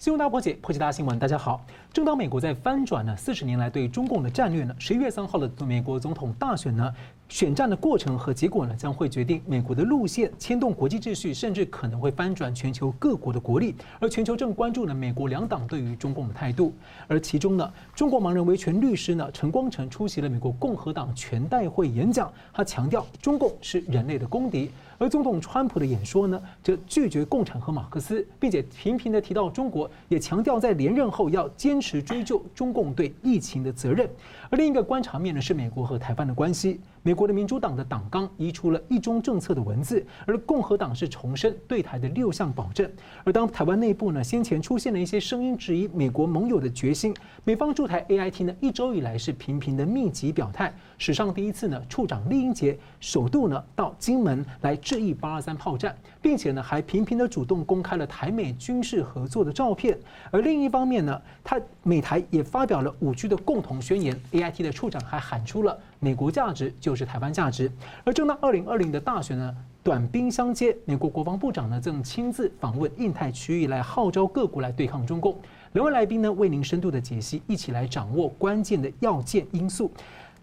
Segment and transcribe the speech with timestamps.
[0.00, 1.18] 新闻大破解，破解大新闻。
[1.18, 1.62] 大家好，
[1.92, 6.90] 正当美国在翻转呢四十年来对中共的战略呢，十一月三号的美国总统大选呢，
[7.28, 13.74] 选战的过程和结果呢，将会决定美国的路线，牵动国际秩序，甚至可能会翻转全球各国的国力。
[13.98, 16.72] 而全球正关注呢，美国两党对于中共的态度。
[17.06, 24.70] 而其中呢，中国盲人维权律师呢陈光诚出席了美国共和党全代会演讲，他强调中共是人类的公敌。
[25.00, 34.06] 而总统川普的演说呢，则拒绝共产和马克思，并且频频的提到中国，也强调在连任后要坚持追究中共对疫情的责任。
[34.50, 36.80] 而另一个观察面呢，是美国和台湾的关系。
[37.02, 42.90] 美国的民主党的党纲移除了一中政策的文字，而共和党是重申对台的六项保证。
[43.22, 47.14] 而当台湾内部呢，先前出现了一些声音质疑美国盟友的决心，
[47.44, 50.74] 美方驻台 AIT 呢，一周以来是频频的密集表态。
[50.98, 59.98] 史上第一次呢，处长酈英杰首度呢到金门来致意八二三炮战，并且呢还频频的主动公开了台美军事合作的照片。
[60.30, 67.70] 而另一方面呢，他美台也发表了五 G 的共同宣言，AIT 的处长还喊出了美国价值就是台湾价值。
[68.04, 75.36] 而正当二零二零的大选呢，短兵相接，美国国防部长呢正亲自访问印太区域来号召各国来对抗中共。
[75.72, 79.90] 两位来宾呢为您深度的解析，一起来掌握关键的要件因素。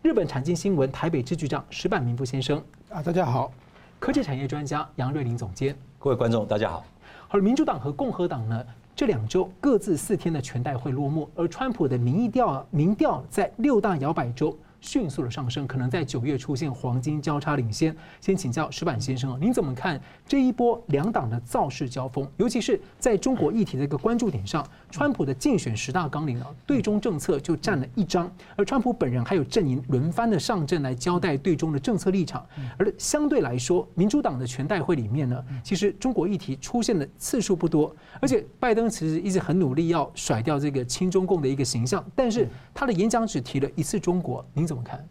[0.02, 3.52] 日本产经新闻台北支局长石坂明夫先生啊，大家好；
[4.00, 6.86] 科技产业专家杨瑞林总监，各位观众大家好。
[7.30, 8.64] 而民主党和共和党呢，
[8.96, 14.56] 这两周各自四天的全代会落幕，而川普的民意调民调在六大摇摆州。
[14.82, 17.96] 迅速的上升，可能在九月出现黄金交叉领先。
[18.22, 22.28] 先请教石板先生啊，您怎么看这一波两党的造势交锋？
[22.38, 32.46] 尤其是在中国议题的一个关注点上，川普的竞选十大纲领啊，对中政策就占了一章，而川普本人还有阵营轮番的上阵来交代对中的政策立场。
[32.78, 45.04] 而相对来说，民主党的全代会里面呢，其实中国议题出现的次数不多，而且拜登其实一直很努力要甩掉这个亲中共的一个形象，但是他的演讲只提了一次中国，您怎么看？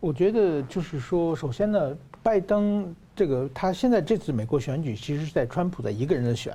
[0.00, 6.54] 我觉得就是说，首先呢，拜登这个他现在这次美国选举，其实是在川普的一个人的选，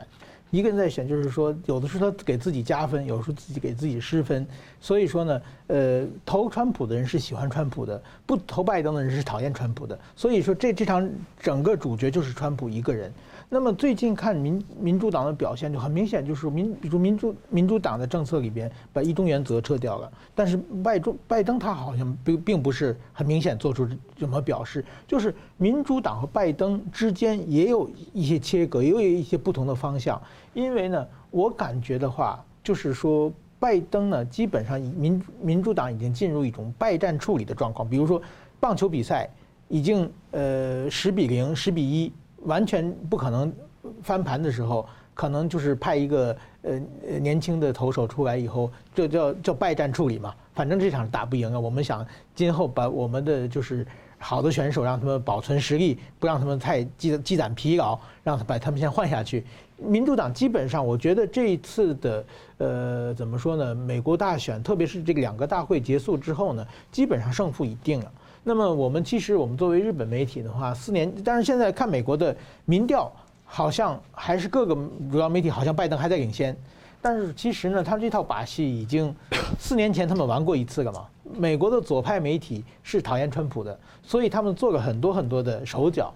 [0.52, 4.46] 一个人在选，就是说有的时候他给自己加分，有时候自己给自己失分。
[4.82, 9.98] 所以说呢，呃，投川普的人是喜欢川普的，不投拜登的人是讨厌川普的。
[10.16, 11.08] 所以说这这场
[11.40, 13.12] 整个主角就是川普一个人。
[13.52, 30.22] 那么最近看民民主党的表现就很明显，就是民比如民主民主党的政策里边把一中原则撤掉了，但是拜中拜登他好像并并不是很明显做出什么表示，就是民主党和拜登之间也有一些切割，也有一些不同的方向。
[30.54, 38.22] 因为呢，我感觉的话，就是说拜登呢，基本上民民主党已经进入一种败战处理的状况，比如说
[38.60, 39.30] 棒球比赛
[39.68, 42.12] 已经呃十比零、十比一。
[42.44, 43.54] 完全不可能
[44.02, 46.80] 翻盘的时候，可能就是派一个呃
[47.20, 50.34] 年轻的投手出来以后，这叫叫败战处理嘛。
[50.54, 53.86] 反正这场打不赢啊，我们想今后把我们的就是
[54.18, 59.44] 好的选手让他们保存实力，不让他们太积积攒疲劳，让他把他们先换下去。
[59.82, 62.26] 民主党基本上，我觉得这一次的
[62.58, 63.74] 呃怎么说呢？
[63.74, 68.12] 美国大选，特别是这个两个大会结束之后呢，基本上胜负已定了。
[68.44, 72.36] 那么我们其实我们作为日本媒体的话，四年，但是现在看美国的
[72.66, 73.12] 民调，
[73.46, 74.76] 好像还是各个
[75.12, 76.56] 主要媒体好像拜登还在领先，
[77.02, 79.14] 但是其实呢，他这套把戏已经
[79.60, 81.06] 四年前他们玩过一次了嘛。
[81.38, 86.12] 美国的左派媒体是讨厌川普的，所以他们做了很多很多的手脚，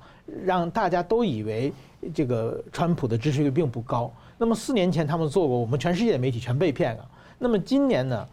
[0.46, 1.74] 让大家都以为
[2.14, 4.12] 这个川普的支持率并不高。
[4.38, 7.10] 那么四年前他们做过，我们全世界的媒体全被骗了。
[7.40, 8.28] 那么今年呢，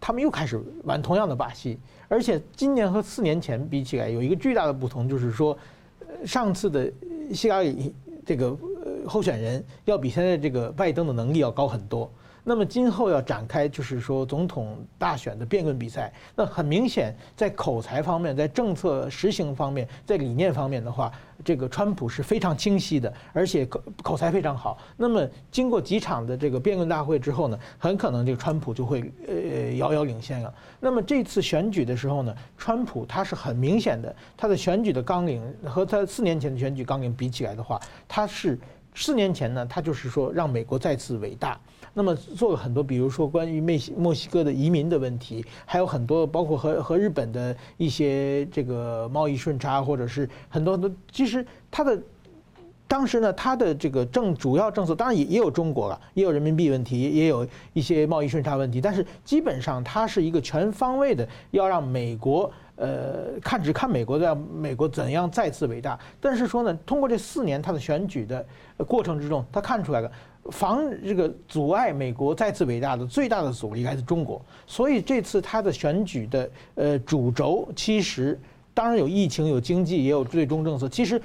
[0.00, 1.78] 他们又开始玩同样的把戏。
[2.08, 5.56] 而且今年和四年前比起来，有一个巨大的不同，就是说，
[6.26, 6.90] 上次的
[7.32, 7.94] 希拉里
[8.24, 8.56] 这个
[9.06, 12.10] 候选人要比现在这个拜登的能力要高很多。
[12.46, 16.12] 那么今后要展开，就是说总统大选的辩论比赛。
[16.36, 21.10] 那很明显，在口才方面，在政策实行方面，在理念方面的话，
[21.42, 24.76] 这个川普是非常清晰的，而且口口才非常好。
[24.94, 30.54] 那么经过几场的这个辩论大会之后呢，很可能这个川普就会呃遥遥领先了。
[30.78, 38.58] 那么这次选举的时候呢，川普他是很明显的，他的选举的纲领和他四年前的选举纲领比起来的话，他是
[38.94, 41.60] 四年前呢，他就是说让美国再次伟大。
[41.96, 50.90] 那么做了很多，比如说关于墨西墨西哥的移民的问题，还有很多包括和和日本的一些这个贸易顺差，或者是很多很多。
[51.12, 51.96] 其实他的
[52.88, 65.98] 当时呢，他的这个政主要政策当然也也有中国了，也有人民币问题，也有一些贸易顺差问题，但是基本上他是一个全方位的，要让美国呃看只看美国的，美国怎样再次伟大。
[66.20, 68.44] 但是说呢，通过这四年他的选举的
[68.86, 70.10] 过程之中，他看出来了。
[70.50, 78.38] 防这个阻碍美国再次伟大的最大的阻力来自中国，所以这次他的选举的呃主轴其实
[78.74, 80.86] 当然有疫情、有经济，也有最终政策。
[80.86, 81.18] 其实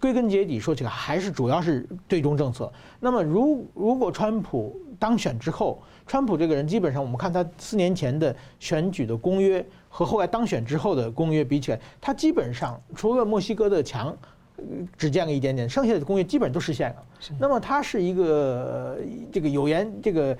[0.00, 2.72] 归根结底说起来，还是主要是对中政策。
[3.00, 14.16] 那么如如果川普当选之后，川普这个人基本上我们看他四年前的选举的公约和后来当选之后的公约比起来，他基本上除了墨西哥的墙。
[14.96, 16.96] 只建了一点点，剩下的工业基本都实现了。
[17.38, 18.98] 那么他是一个
[19.30, 20.36] 这个有言这个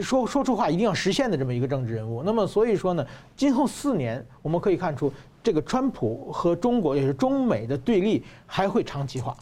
[0.00, 2.20] 说说出话一定要实现的这么一个政治人物。
[2.24, 3.06] 那么所以说呢，
[3.36, 9.36] 今后四年我们可以看出，这个川普和中国也是中美的对立还会长期化。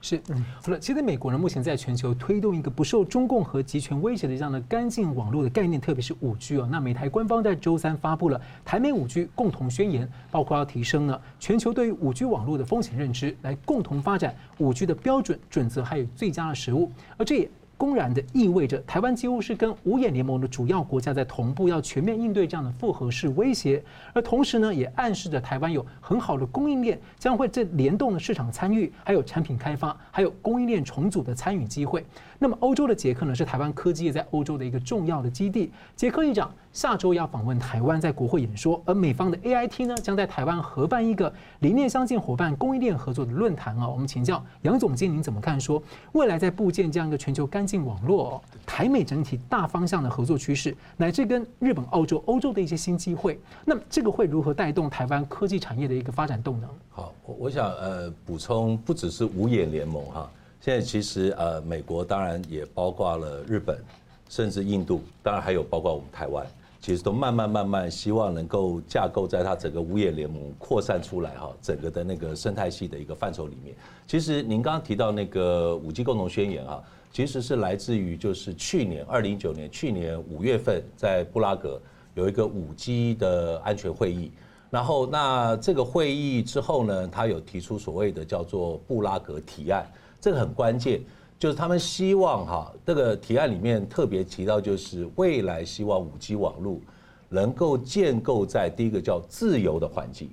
[0.00, 6.68] 是嗯，好了，其实美国呢，目前在全球推动一个不受中共和集权威胁的这样的干净网络的概念，特别是五 G 哦。
[6.70, 17.50] 那美台官方在周三发布了台美五 G 共同宣言，包括要提升呢全球对于五 G 网络的风险认知，来共同发展五 G 的标准准则，还有最佳的实物，而这也。
[17.78, 23.82] 公然的意味着台湾几乎是跟五眼联盟的主要国家在同步，要全面应对这样的复合式威胁，
[24.12, 32.04] 而同时呢，也暗示着台湾有很好的供应链，将会在联动的市场参与，还有产品开发，还有供应链重组的参与机会。
[32.40, 35.72] 那么，欧洲的捷克呢，是台湾科技业在欧洲的一个重要的基地。
[35.96, 43.88] 捷克议长下周要访问台湾，在国会演说，而美方的 AIT 呢，将在台湾合办一个理念相近伙伴供应链合作的论坛啊。
[43.88, 45.58] 我们请教杨总监，您怎么看？
[45.58, 45.82] 说
[46.12, 56.70] 未来在布建这样一个全球干净网络，台美整体大方向的合作趋势，乃至跟日本、澳洲、欧洲的一些新机会，那么这个会如何带动台湾科技产业的一个发展动能？
[56.90, 60.30] 好，我我想呃补充，不只是五眼联盟哈，
[60.68, 63.82] 现在其实呃美国当然也包括了日本，
[64.28, 66.46] 甚至印度，当然还有包括我们台湾，
[66.78, 73.74] 其实都慢慢慢慢希望能够架构在它整个五眼联盟扩散出来哈，整个的那个生态系的一个范畴里面。
[74.06, 76.82] 其实您刚刚提到那个五 G 共同宣言啊。
[77.10, 81.80] 其实是来自于就是去年二零一九年去年五月份在布拉格
[82.14, 84.30] 有一个五 G 的安全会议，
[84.68, 91.00] 然后那这个会议之后呢，他有提出所谓的叫做布拉格提案，这个很关键，
[91.38, 96.80] 就是他们希望哈这个提案里面特别提到就是未来希望五 G 网络
[97.28, 100.30] 能够建构在第一个叫自由的环境、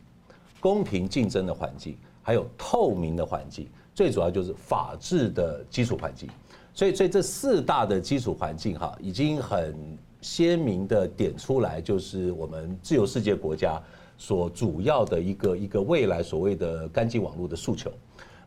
[0.60, 6.30] 公平竞争的环境，还有透明的环境，最主要就是法治的基础环境。
[6.74, 9.76] 所以，所以这四大的基础环境哈，已经很
[10.22, 13.81] 鲜明的点出来，就是我们自由世界国家
[14.18, 17.92] 所主要的一个一个未来所谓的干净网络的诉求。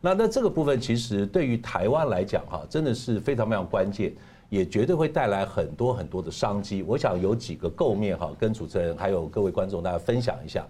[0.01, 4.13] 那那这个部分其实对于台湾来讲哈，真的是非常非常关键，
[4.49, 6.83] 也绝对会带来很多很多的商机。
[6.83, 10.65] 我想有几个构面哈，跟主持人还有各位观众大家分享一下，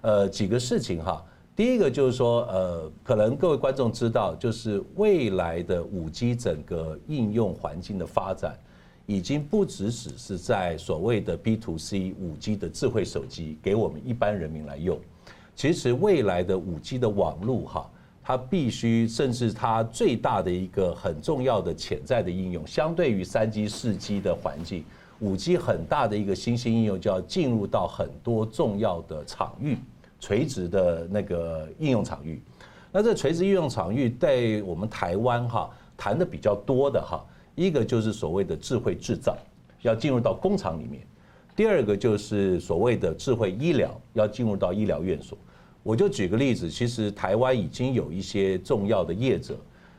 [0.00, 1.24] 呃，几个事情哈。
[1.54, 8.58] 第一个就是说，呃，可能各位观众知道，就是未来的五 G 整个应用环境的发展，
[9.04, 14.98] 已经不只只是在所谓的 B to C 五 G 的智慧手机给我们一般人民来用。
[15.54, 17.90] 其实未来的五 G 的网络哈，
[18.22, 24.84] 它必须甚至它最大的一个很重要的潜在的应用，相对于三 G 四 G 的环境，
[25.20, 29.76] 五 G 很大的一个新兴应用就要进入到很多重要的场域。
[30.20, 32.40] 垂直的那个应用场域，
[32.92, 39.36] 那这垂直应用场域在我们台湾哈谈的比较多的哈，一个就是所谓的智慧制造，
[39.80, 41.00] 要进入到工厂里面；
[41.56, 45.36] 第二个就是所谓的智慧医疗，要进入到医疗院所。
[45.82, 49.56] 我就举个例子，其实台湾已经有一些重要的业者，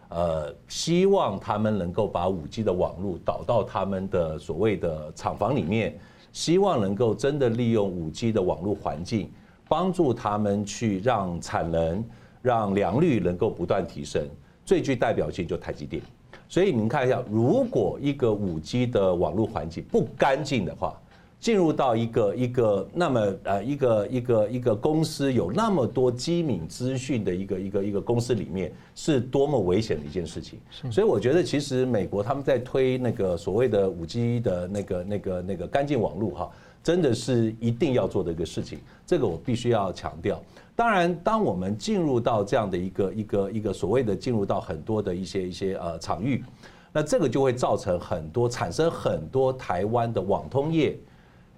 [0.10, 5.98] 呃，希望他们能够把五 G 的网络导到他们的所谓的厂房里面，
[6.32, 9.32] 希望能够真的利用五 G 的网络环境。
[9.70, 12.04] 帮助他们去让产能、
[12.44, 14.22] 让良率能够不断提升，
[14.64, 16.00] 最具代表性就台积电。
[16.48, 21.02] 所以你们看一下，如果一个五 G 的网络环境不干净的话，
[21.44, 30.58] 进入到一个一个那么呃一个一个一个公司有那么多机敏资讯的一个一个一个公司里面，是多么危险的一件事情。
[30.90, 36.52] 所以我觉得，其实美国他们在推那个所谓的五 G 的那个那个那个干净网络哈。
[36.82, 40.42] 真的是一定要做的一个事情，这个我必须要强调。
[40.76, 46.44] 当然，当我们进入到这样的一个一个一个所谓的进入到很多的一些一些呃场域，
[46.92, 51.00] 那这个就会造成很多产生很多台湾的网通业、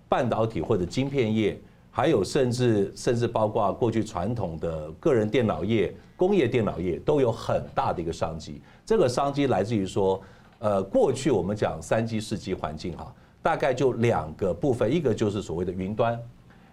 [0.07, 1.59] 半导体或者晶片业，
[1.91, 8.61] 还有甚至甚至包括过去传统的个人电脑业、工业电脑业都有很大的一个商机。
[8.85, 10.21] 这个商机来自于说，
[10.59, 13.13] 呃，过去我们讲三 G、四 G 环境哈。
[13.41, 16.19] 大概就两个部分，一个就是所谓的云端，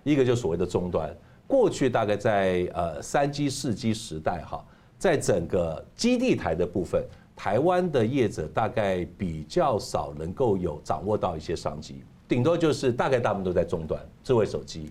[0.04, 1.14] 一个就所谓的终端。
[1.46, 4.64] 过去大概在呃三 G、四 G 时代哈，
[4.96, 7.04] 在整个基地台的部分，
[7.36, 14.90] 台湾的业者大概比较少能够有掌握到一些商机，顶多就是大概大部分都在终端智慧手机。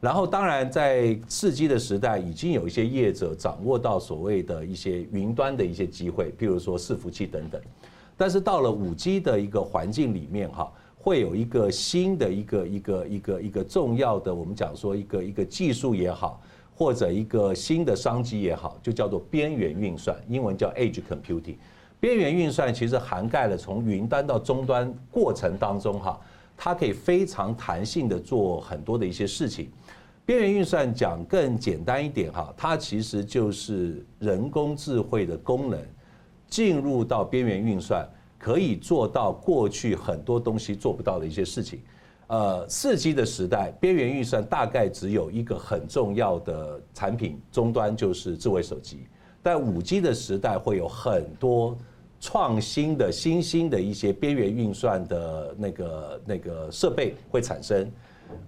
[0.00, 7.60] 然后，当然，在四 G 的时代，已经有一些业者掌握到所谓的一些云端的一些机会，譬如说伺服器等等。
[8.16, 16.42] 但是到了五 G 的一个环境里面，哈，会有一个新的一个一个一个一个重要的，我们讲说一个一个技术也好，
[16.74, 21.54] 或者一个新的商机也好，就叫做边缘运算，英文叫 Edge Computing。
[22.00, 26.18] 边缘运算其实涵盖了从云端到终端过程当中，哈。
[26.62, 29.70] 它可以非常弹性的做很多的一些事情。
[30.26, 35.82] 边缘运算讲更简单一点哈，它其实就是人工智慧的功能
[36.46, 38.06] 进入到边缘运算，
[38.38, 41.80] 可以做到过去很多东西做不到的一些事情。
[42.26, 49.06] 呃，四 G 的时代，边缘运算大概只有一个很重要的产品终端就是智慧手机，
[49.42, 51.74] 但五 G 的时代会有很多。
[52.20, 57.90] 创新的新兴的一些边缘运算的那个那个设备会产生，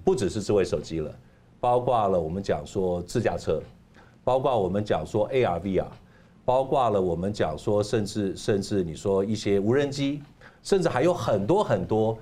[0.04, 1.10] 不只是智慧手机了，
[1.58, 3.62] 包括了我们讲说自驾车，
[4.22, 5.86] 包括我们讲说 AR VR，
[6.44, 10.20] 包括了我们讲说甚至甚至你说一些无人机，
[10.62, 12.18] 甚至还有很多很多，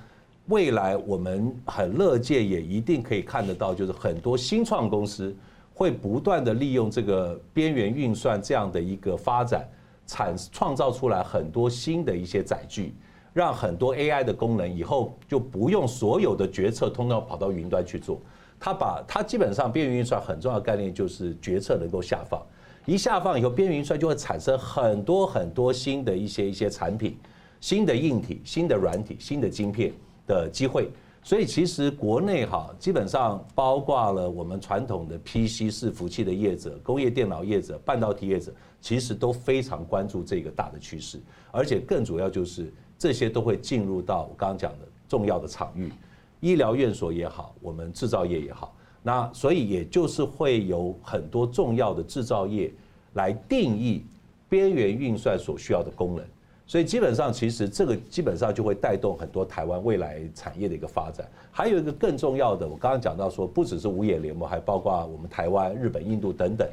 [0.47, 5.35] 未来我们很乐见也一定可以看得到，就是很多新创公司
[5.75, 9.69] 会不断的利用这个边缘运算这样的一个发展。
[10.11, 12.93] 产创造出来很多新的一些载具，
[13.33, 18.21] 让很多 AI 的功能以后就不用所有的决策通道跑到云端去做。
[18.59, 22.43] 它把它基本上边缘运算很重要的概念就是决策能够下放，
[22.87, 27.17] 一下放以后边缘运算就会产生很多很多新的一些一些产品、
[27.61, 29.93] 新的硬体、新的软体、新的晶片
[30.27, 30.91] 的机会。
[31.23, 38.53] 所以其实国内哈基本上包括了我们传统的 PC 伺服器的业者、工业电脑业者、半导体业者。
[38.83, 45.93] 其实都非常关注这个大的趋势，而且更主要就是这些都会进入到我刚刚讲的重要的场域，
[46.41, 52.73] 医疗院所也好，我们制造业也好，那所以也就是会有很多重要的制造业
[53.13, 54.03] 来定义
[54.49, 56.25] 边缘运算所需要的功能，
[56.71, 61.29] 所以基本上其实这个基本上就会带动很多台湾未来产业的一个发展。
[61.51, 66.69] 还有一个更重要的，我刚刚讲到说，不只是五眼联盟，还包括我们台湾、日本、印度等等。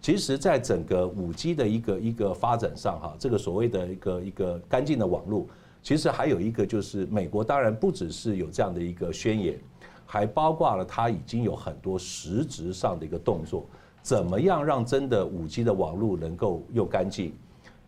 [0.00, 5.46] 其实，在整个五 G 的一个一个发展上，哈，这个所谓的一个一个干净的网络，
[5.80, 9.56] 其实还有一个就是美国当然不只是有这样的一个宣言，
[10.04, 13.64] 还包括了它已经有很多实质上的一个动作，
[14.02, 17.32] 怎么样让真的五 G 的网络能够又干净，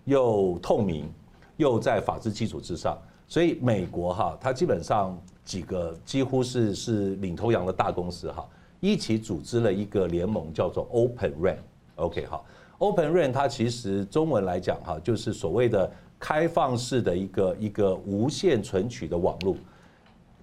[0.04, 1.10] 又透明，
[1.58, 2.96] 又在法治基础之上，
[3.26, 8.48] 所以美国哈，它基本上几个几乎是是领头羊的大公司哈，
[8.80, 11.56] 一起组织了一个联盟，叫做 Open RAN。
[11.96, 12.44] OK，好
[12.78, 19.56] ，Open RAN 它其实中文来讲哈，就是所谓的开放式的一个一个无线存取的网络。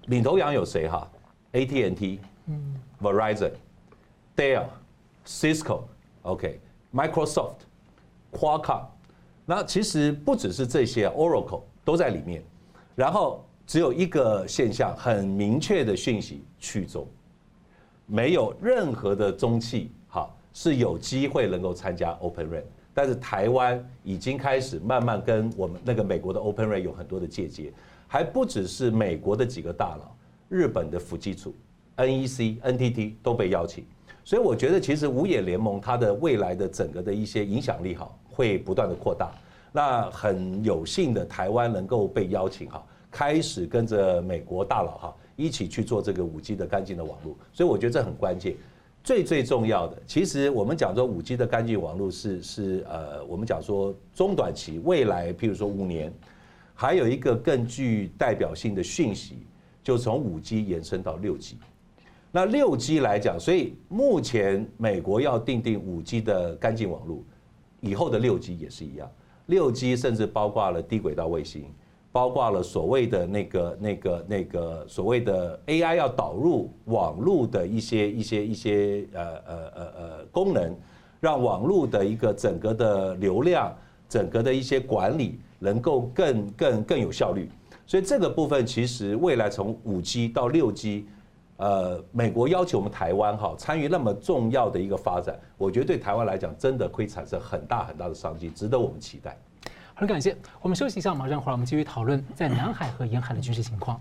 [0.08, 1.10] 领头羊有谁哈
[1.54, 2.20] ？AT&T、
[3.02, 3.52] Verizon、
[4.36, 4.66] Dell、
[5.26, 5.84] Cisco、
[6.24, 7.64] OK，Microsoft、
[8.34, 8.84] Qualcomm。
[9.46, 12.44] 那其实不只是这些，Oracle 都在里面。
[12.96, 17.08] 然后只有一个现象，很明确的讯息：去中，
[18.06, 19.92] 没有任何的中企。
[20.58, 27.74] 是有机会能够参加 Open RAN，但是台湾已经开始慢慢跟我们那个美国的 Open RAN 有很多的借鉴，
[28.08, 30.16] 还不只是美国的几个大佬，
[30.48, 31.54] 日本的富士通、
[31.98, 33.84] NEC、NTT 都被邀请，
[34.24, 39.32] 所以我觉得其实五眼联盟它的未来的整个的一些影响力哈，会不断的扩大。
[39.72, 48.56] 那很有幸的台湾能够被邀请哈，开始跟着美国大佬哈一起去做这个五 G 的干净的网络，所以我觉得这很关键。
[49.04, 56.12] 最最重要的，其实我们讲说五 G 的干净网络是是呃，我们讲说中短期未来，譬如说五年，
[56.74, 59.46] 还有一个更具代表性的讯息，
[59.84, 61.58] 就从五 G 延伸到六 G。
[62.32, 67.24] 那六 G 来讲，所以目前美国要定定五 G 的干净网络，
[67.86, 69.10] 以后的六 G 也是一样，
[69.46, 71.66] 六 G 甚至包括了低轨道卫星。
[72.12, 80.74] 包括了所谓的那个、那个、那个所谓的 AI 要导入网络的一些、一些、一些呃呃呃呃功能，
[81.20, 83.76] 让网络的一个整个的流量、
[84.08, 87.50] 整个的一些管理能够更、更、更有效率。
[87.86, 91.06] 所以这个部分其实未来从五 G 到六 G，
[91.58, 99.38] 呃，美国要求我们台湾哈参与那么重要的一个发展，我觉得对台湾来讲真的会产生很大很大的商机，值得我们期待。
[99.94, 103.98] 很感谢，我们休息一下，马上回来我们继续讨论在南海和沿海的军事情况。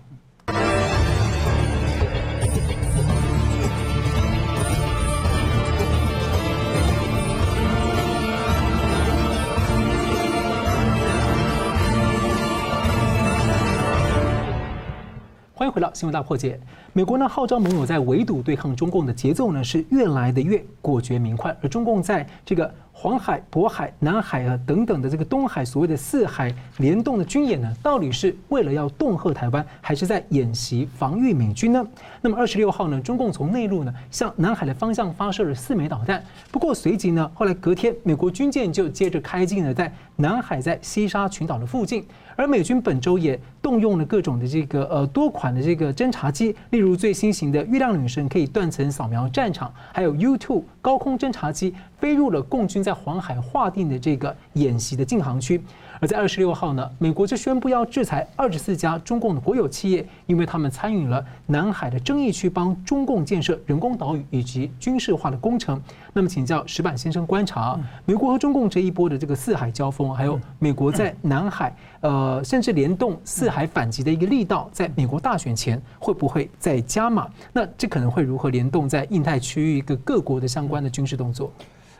[15.69, 16.59] 回到新闻大破解。
[16.93, 22.73] 美国呢号召盟友在围堵对抗中共的节奏呢是越来的越果决明快，而中共在这个。
[22.97, 31.85] 黄海、渤海、南海啊等等的这个东海所谓的四海联动的军演呢，到底是为了要恫吓台湾，还是在演习防御美军呢？
[32.21, 36.23] 那么二十六号呢，中共从内陆呢向南海的方向发射了四枚导弹。
[36.49, 42.05] 不过随即呢，后来隔天，美国军舰就接着开进了在南海在西沙群岛的附近。
[42.35, 55.61] 而美军本周也动用了各种的这个呃多款的这个侦察机，例如最新型的月亮女神可以断层扫描战场，还有 U two 高空侦察机飞入了共军在黄海划定的这个演习的禁航区。
[56.05, 65.81] 而在二十六号呢，美国就宣布要制裁二十四家中共的国有企业，因为他们参与了南海的争议区，帮中共建设人工岛屿以及军事化的工程。
[66.13, 77.27] 那么，请教石板先生观察，美国和中共这一波的这个四海交锋，还有美国在南海，呃，甚至联动四海反击的一个力道，在美国大选前会不会再加码？
[77.51, 81.51] 那这可能会如何联动在印太区域一个各国的相关的军事动作？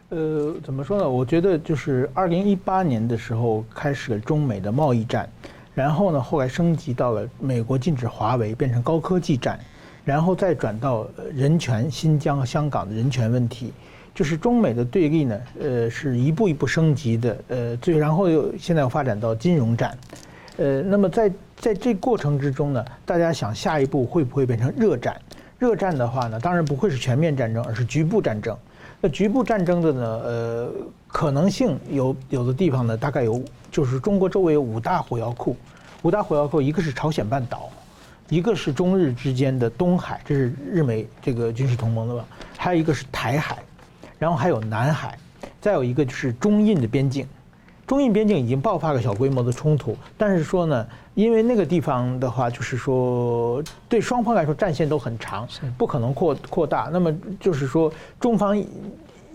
[0.10, 1.10] 呃，怎么说呢？
[1.10, 5.28] 我觉得就是二零一八年的时候开始了中美的贸易战，
[5.74, 9.60] 然后呢，后来升级到了美国禁止华为，变成高科技战，
[10.04, 13.74] 然后再转到人权、新疆和香港的人权问题，
[14.14, 19.98] 就是中美的对立呢，呃，是一步一步升级的，呃，最然后又现在又发展到金融战，
[20.58, 25.20] 呃，那么在在这过程之中呢，大家想下一步会不会变成热战？
[25.58, 28.56] 热战的话呢，当然不会是全面战争，而是局部战争。
[29.06, 30.04] 那局部战争的呢？
[30.04, 30.70] 呃，
[31.08, 35.56] 可能性有有的地方呢，大概有，就是中国周围有五大火药库，
[36.02, 37.70] 五大火药库，一个是朝鲜半岛，
[38.30, 42.26] 一个是中日之间的东海，这是日美这个军事同盟的吧？
[42.58, 43.60] 还有一个是台海，
[44.18, 45.16] 然后还有南海，
[45.62, 47.27] 再有一个就是中印的边境。
[47.86, 56.90] 中印边境已经爆发了小规模的冲突，但是说呢，因为那个地方的话，就是说对双方来说战线都很长，不可能扩扩大。
[56.92, 58.58] 那么就是说中方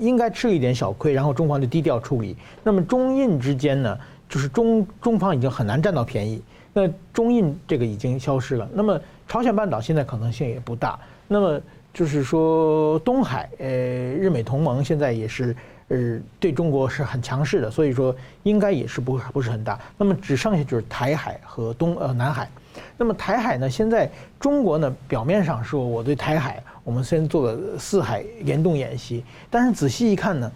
[0.01, 2.37] 应该吃一点小亏，然后中方就低调处理。
[2.65, 3.97] 那么中印之间呢，
[4.29, 6.43] 就是中中方已经很难占到便宜。
[6.73, 8.69] 那中印这个已经消失了。
[8.73, 10.99] 那么朝鲜半岛现在可能性也不大。
[11.29, 11.61] 那么
[11.95, 15.55] 就是说东海，呃，日美同盟现在也是。
[15.93, 19.77] 呃，对中国是很强势的，所以说应该也是不不是很大。
[19.99, 22.49] 那么只剩下就是台海和东呃南海。
[22.97, 24.09] 那么台海呢，现在
[24.39, 30.51] 中国呢表面上说我对台海，我们先做个四海联动演习，但是仔细一看呢，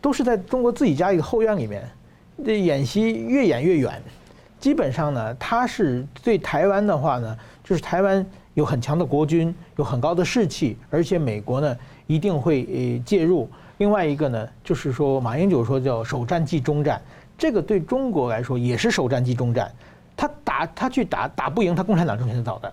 [0.00, 1.82] 都是在中国自己家一个后院里面，
[2.44, 4.02] 这演习越演越远。
[4.58, 13.48] 基本上呢，他是对台湾的话呢，就是台湾有很强的国军，有很高的士气，而且美国呢一定会呃介入。
[13.78, 17.00] 另外一个呢，就是说马英九说叫首战即终战，
[17.36, 19.70] 这个对中国来说也是首战即终战。
[20.56, 22.72] 打他去打打不赢他共产党政权的导弹，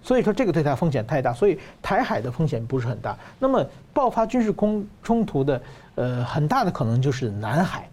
[0.00, 3.18] 所以说这个对他风险太大，所以台海的风险不是很大。
[3.38, 5.60] 那么爆发军事空冲突的
[5.96, 7.88] 呃很大的可能就是南海。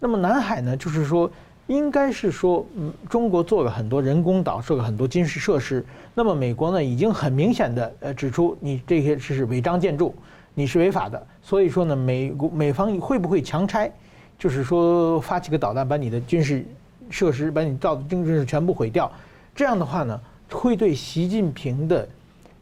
[0.00, 1.30] 那么南海呢，就是说
[1.66, 5.84] 应该是说嗯中国做了很多人工岛，设了很多军事设施。
[6.14, 10.14] 那么美国呢已经很明显的呃指出你这些是违章建筑。
[10.54, 13.88] 你是违法的，所以说呢，美国美方会不会强拆？
[14.36, 16.64] 就是说发起个导弹，把你的军事
[17.10, 19.10] 设施，把你造的军事全部毁掉。
[19.54, 22.08] 这样的话呢，会对习近平的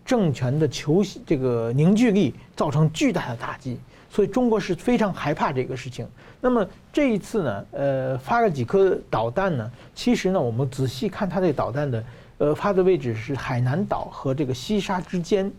[0.05, 3.79] 政权的求这个凝聚力造成巨大的打击。
[4.11, 6.07] 所以中国是非常害怕这个事情。
[6.41, 9.71] 那么这一次呢，呃，发了几颗导弹呢？
[9.95, 12.05] 其实呢，我们仔细看它这导弹的，
[12.39, 15.51] 呃，发的位置是海南岛和这个西沙之间，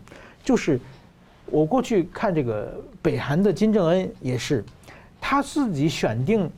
[0.44, 0.80] 就是。
[1.50, 4.62] 我过去看这个北韩的金正恩也是，
[5.18, 6.50] 他自己选定，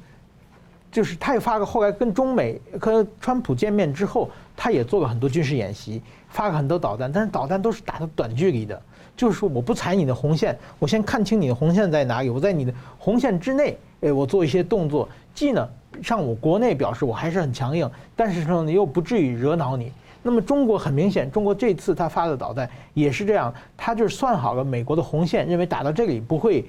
[0.91, 8.81] 就是他也发个后来跟中美和川普见面之后，他也做了很多军事演习，发了很多导弹，但是导弹都是打的短距离的，
[9.17, 15.69] 就是说我不踩你的红线，我先看清你的红线在哪里，我在你的红线之内，诶，我做一些动作，既呢
[16.03, 19.93] 向我国内表示我还是很强硬，但是说呢又不至于惹恼你。
[20.23, 26.63] 那么中国很明显，中国这次他发的导弹也是这样，他就是算好了美国的红线，认为打到这里不会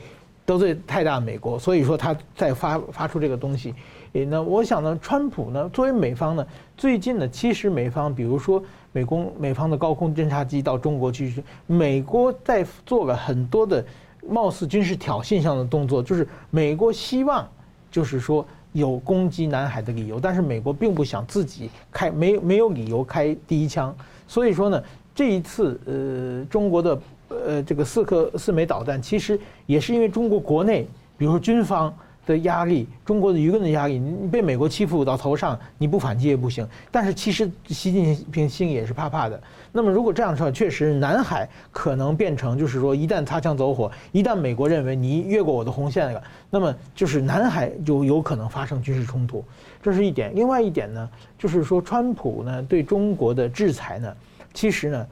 [0.45, 3.73] 得罪太大美国，所以说他再发发出这个东西。
[4.13, 6.45] 诶，那我想呢，川普呢作为美方呢，
[6.77, 13.83] 最近呢其实美方比如说美工美方的高空侦察机到中国去，美国在做了很多的
[14.27, 17.47] 貌似军事挑衅上的动作，就是美国希望
[17.91, 18.45] 就是说。
[18.73, 23.93] 有攻击南海的理由，但是美国并不想自己开，没没有理由开第一枪。
[24.29, 24.81] 所以说呢，
[25.13, 31.93] 这一次呃，中国的呃这个四颗四枚导弹，其实也是因为中国国内，比如说军方
[32.31, 36.65] 的压力，中国的舆论的压力，你被美国欺负到头上，你不反击也不行。
[36.89, 39.41] 但是其实习近平心里也是怕怕的。
[39.73, 49.43] 那么如果这样说，确实南海可能变成就是说，一旦擦枪走火，一旦美国认为你越过我的红线了，那么就是南海就有可能发生军事冲突，
[49.83, 50.33] 这是一点。
[50.33, 54.15] 另外一点呢，就是说川普呢对中国的制裁呢，
[54.53, 55.07] 其实呢，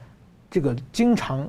[0.49, 1.45] 这个经常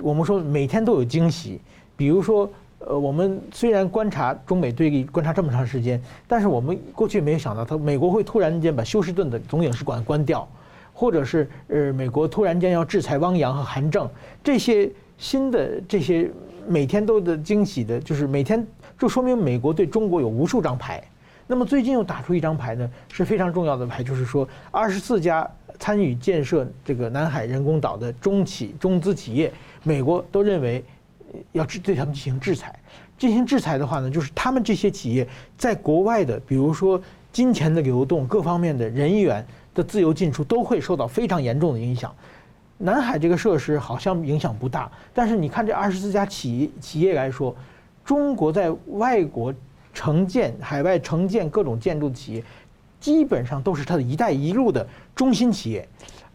[0.00, 1.60] 我们说每天都有惊喜，
[1.94, 2.50] 比如说。
[2.80, 10.48] 呃，我们虽然观察中美对立观察这么长时间，但是我们过去没有想到，他美国会突然间把休斯顿的总领事馆关掉，
[10.94, 14.08] 或者是呃，美国突然间要制裁汪洋和韩正，
[14.44, 14.88] 这些
[15.18, 16.30] 新的这些
[16.68, 18.64] 每天都的惊喜的，就是每天
[18.96, 21.02] 就说明美国对中国有无数张牌。
[21.48, 25.48] 那么最近又打出一张牌呢，是非常重要的牌，就是说二十四家
[25.80, 30.84] 参与建设这个南海人工岛的中企中资企业，美国都认为。
[31.52, 32.74] 要制对他们进行制裁，
[33.18, 37.00] 进行制裁的话呢，就是他们这些企业在国外的，比如说
[37.32, 42.14] 金钱的流动、各方面的人员的自由进出，都会受到非常严重的影响。
[42.78, 47.54] 南海这个设施好像影响不大，但是你看这二十四家企业企业来说，
[48.04, 49.52] 中国在外国
[49.92, 52.44] 承建、海外承建各种建筑企业，
[53.00, 55.86] 基本上都是它的一带一路的中心企业。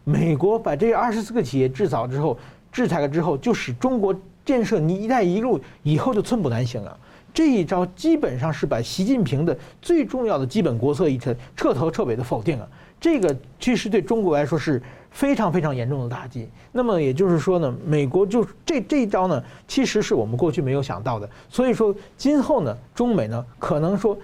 [0.03, 2.37] 美国把这二十四个企业制造之后，
[2.71, 4.13] 制裁了之后，就使中国。
[4.45, 6.97] 建设你“一带一路”以后就寸步难行了。
[7.33, 12.69] 这一招基本上是把习近平的最重要的基本国策一彻彻头彻尾的否定了。
[13.01, 16.47] 这个其实对中国来说是非常非常严重的打击。
[16.71, 21.27] 那么也就是说呢，美国就这这一招呢，其实是我们过去没有想到的。
[21.49, 24.17] 所以说，今后呢，中美呢，可能说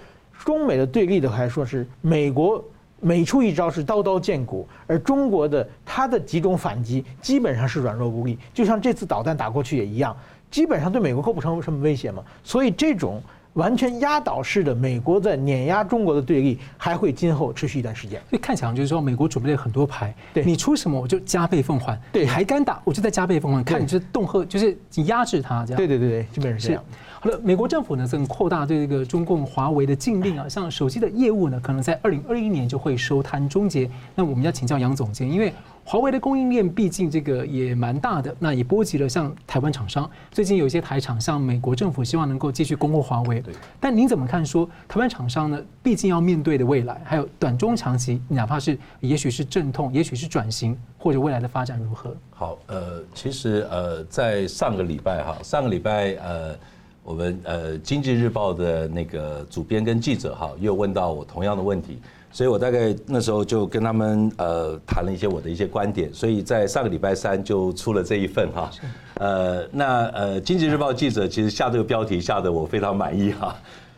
[0.44, 2.64] 中美的对立的还说是美国。
[3.00, 10.16] 每出一招是刀刀见骨，而中国的它的几种反击基本上是软弱无力，就像这次导弹打过去也一样，
[10.50, 12.22] 基本上对美国构不成什么威胁嘛。
[12.44, 13.22] 所以这种
[13.54, 18.20] 完全压倒式的美国在碾压中国的对立，还会今后持续一段时间。
[18.28, 25.76] 所以看起来就是说，美国准备了很多牌，对你出什么我就加倍奉还，对，还敢打我就再加倍奉还，看你是恫吓，就是你压制他这样。
[25.76, 26.84] 对对对对，基本上是这样。
[27.22, 33.90] 好了，美国政府呢正扩大对这个中共华为的禁令啊，像手机的业务呢，可能在二零二一年就会收摊终结。
[34.14, 35.52] 那我们要请教杨总监，因为
[35.84, 40.10] 华为的供应链毕竟这个也蛮大的，那也波及了像台湾厂商。
[40.30, 43.52] 最近有一些台厂向美国政府希望能够继续供货华为，对。
[43.78, 45.62] 但您怎么看说台湾厂商呢？
[45.82, 52.16] 毕竟要面对的未来，还有短中长期，哪怕是也许是阵痛，也许是转型，或者未来的发展如何？
[52.30, 56.56] 好，呃，其实呃，在上个礼拜哈，上个礼拜呃。
[57.02, 61.98] 我们呃，《经济日报》的那个主编跟记者哈，又问到我同样的问题，
[62.30, 68.70] 所以我大概那时候就跟他们呃谈了一些我的一些观点，所以在上个礼拜三就出了这一份哈。
[69.14, 73.56] 呃，那呃，《经济日报》记者其实下这个标题下的我非常满意哈，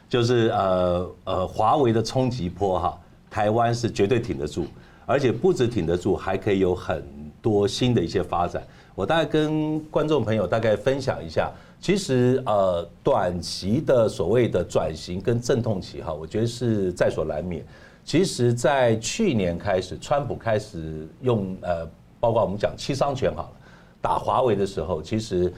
[0.08, 4.64] 就是呃呃，华为的冲击波哈，台湾是绝对挺得住，
[5.06, 7.04] 而且不止挺得住，还可以有很
[7.42, 8.62] 多新的一些发展。
[8.94, 11.50] 我大概跟观众朋友大概分享一下。
[11.82, 17.66] 其实呃，短期的所谓的转型跟阵痛期哈，我觉得是在所难免。
[18.04, 21.84] 其实，在去年开始，川普开始用呃，
[22.20, 23.52] 包括我们讲七伤拳好了，
[24.00, 25.52] 打华为的时候，其实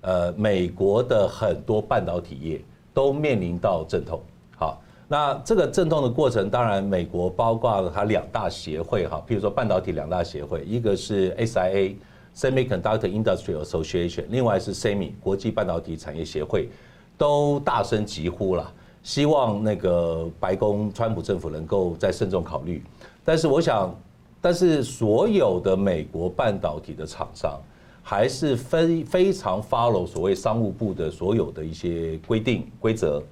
[0.00, 4.18] 呃，美国的很多半导体业都面临到阵痛。
[4.56, 11.96] 好，那这个阵痛的过程，当然美国包括了它两大协会哈，譬如说半导体两大协会，一个是 SIA。
[12.36, 16.68] Semiconductor Industry Association，另外是 SEMI 国际半导体产业协会，
[17.16, 18.70] 都大声疾呼了，
[19.02, 22.82] 希望那个白宫川普政府能够再慎重考虑。
[23.24, 23.98] 但是我想，
[24.38, 27.58] 但是所有的美国半导体的厂商
[28.02, 33.22] 还是非非常 follow 所谓商务部的所有的一些规定规则，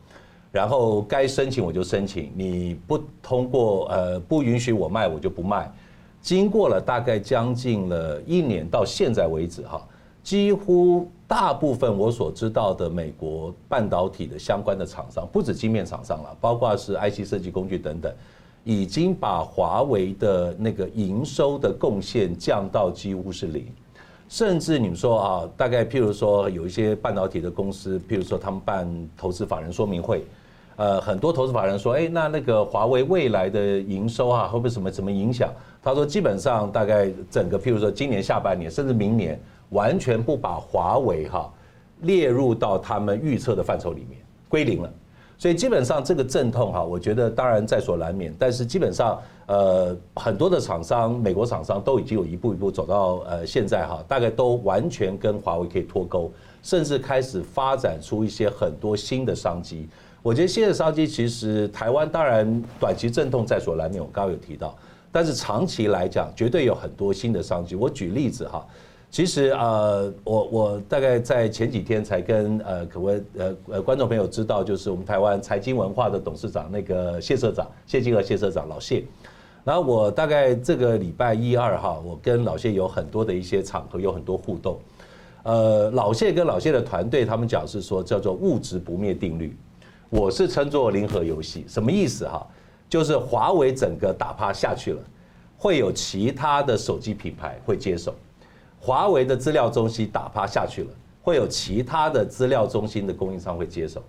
[0.50, 5.70] 然后该申请我就申请，你不通过呃不允许我卖我就不卖。
[6.24, 9.78] 经过了大概将近了一年，到现在为止，哈，
[10.22, 18.10] 几乎大部分我所知道的美国半导体的相关的厂商，不止晶片厂商了，包括是 IC 设计工具等等，
[18.64, 23.66] 已经把华为的那个营收的贡献降到几乎是零，
[24.26, 30.24] 甚至你们说啊，大概譬如说有一些半导体的公司，譬如说他们办投资法人说明会，
[30.76, 35.52] 呃，很多投资法人说，哎，那那个华为未来的营收啊，会不会什么什么影响？
[35.84, 41.52] 他说：“基本上大概整个，譬如说今年下半年，甚至明年，完全不把华为哈
[42.00, 44.18] 列入到他们预测的范畴里面，
[44.48, 44.90] 归零了。
[45.36, 48.34] 所以基本上这个阵痛哈，我觉得当然在所难免。
[48.38, 59.86] 但是基本上，呃，很多的厂商，美国厂商都已经有一步一步走到呃现在哈，大概都完全跟华为可以脱钩，甚至开始发展出一些很多新的商机。
[60.22, 64.74] 我觉得新的商机其实台湾当然短期阵痛在所难免，我刚刚有提到，
[65.14, 67.76] 但是长期来讲，绝对有很多新的商机。
[67.76, 68.66] 我举例子哈。
[69.10, 79.04] 其实呃，我我大概在前几天才跟呃，可谓呃呃观众朋友知道，就是我们台湾财经文化的董事长那个谢社长谢金河谢社长老谢，
[79.62, 84.80] 然后我大概这个礼拜一二哈，我跟老谢有很多的一些场合，有很多互动。
[85.44, 89.56] 呃，老谢跟老谢的团队他们讲是说叫做物质不灭定律，
[90.10, 92.44] 我是称作零和游戏，什么意思哈？
[92.94, 95.02] 就是华为整个打趴下去了，
[95.58, 98.14] 会有其他的手机品牌会接手。
[98.78, 104.00] 华为的资料中心打趴下去了，会有其他的资料中心的供应商会接手。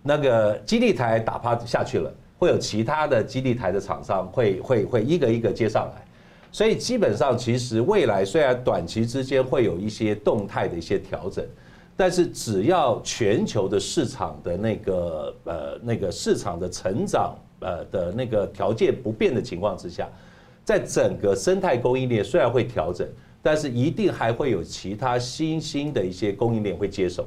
[0.00, 6.06] 那个基地台打趴下去了，会有其他的基地台的厂商会会会一个一个接上来。
[6.52, 11.44] 所以基本上，其实未来虽然短期之间会有一些动态的一些调整，
[11.96, 20.08] 但是只要全球的市场的那个呃那个市场的成长呃的那个条件不变的情况之下，
[20.64, 23.06] 在整个生态供应链虽然会调整。
[23.42, 27.26] 但是一定还会有其他新兴的一些供应链会接手，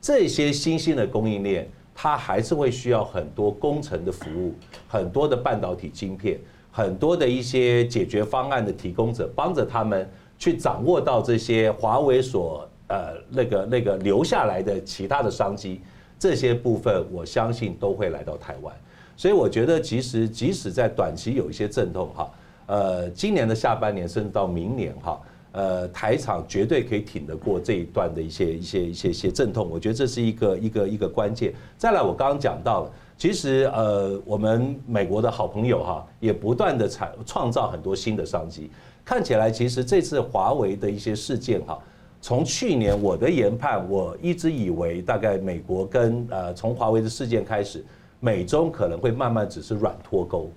[0.00, 4.54] 这些新兴的供应链，它还是会需要很多工程的服务，
[4.88, 6.40] 很多的半导体晶片，
[6.72, 15.82] 很多的一些解决方案的提供者，帮着他们去掌握到这些华为所呃那个那个留下来的其他的商机，
[16.18, 18.74] 这些部分我相信都会来到台湾，
[19.20, 22.30] 所以我觉得其实即使在短期有一些阵痛哈，
[22.64, 25.20] 呃，今年的下半年甚至到明年哈。
[25.52, 31.52] 呃，台厂绝对可以挺得过这一段的一些一些一些一些阵痛，我觉得这是一个一个一个关键。
[31.76, 38.70] 再来，我刚刚讲到了，其实呃，我们美国的好朋友哈，也不断的产创造很多新的商机。
[39.04, 41.78] 看起来，其实这次华为的一些事件哈，
[42.22, 47.84] 从去年我的研判，我一直以为大概美国跟呃从华为的事件开始，
[48.20, 50.48] 美中可能会慢慢只是软脱钩。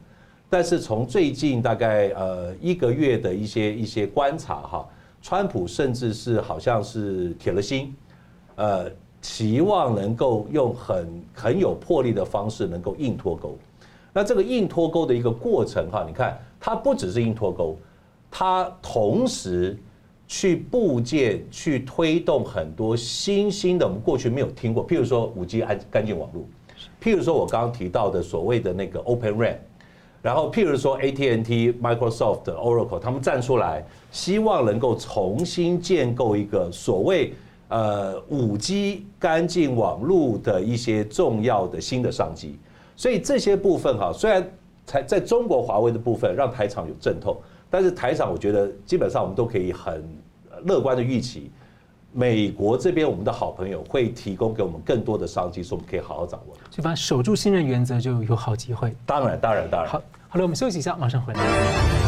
[0.49, 4.87] 但是从最近大概呃一个月的一些一些观察哈，
[5.19, 7.95] 川普甚至是好像是铁了心，
[8.55, 13.57] 呃，期望能够用很很有魄力的方式能够硬脱钩。
[14.13, 17.75] 那这个硬脱钩的一个过程哈，你看它不只是硬脱钩，
[18.29, 19.75] 它同时
[20.27, 26.45] 去部件去推动很多新兴的我们过去没有听过，譬如说五 G 安干净网络，
[27.03, 29.57] 譬如说我刚刚提到的所谓的那个 Open RAN。
[30.21, 37.33] 然后，譬如说，AT&T、Microsoft、Oracle，他们站出来，希望能够重新建构一个所谓
[37.67, 42.57] 呃五 G 干净网络的一些重要的新的商机。
[42.95, 44.49] 所以这些部分哈，虽然
[44.87, 47.35] 台在中国华为的部分让台厂有阵痛，
[47.69, 50.01] 但是台厂我觉得基本上我们都可以很
[50.63, 51.51] 乐观的预期，
[52.13, 56.55] 美国这边我们的好朋友会提供给我们更多的商机，所以我们可以好好掌握。
[56.69, 58.95] 所以，把守住信任原则就有好机会。
[59.05, 59.91] 当然，当然，当然。
[59.91, 60.01] 好。
[60.29, 62.02] 好了，我们休息一下，马上回来。